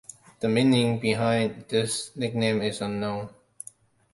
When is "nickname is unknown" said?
2.15-3.29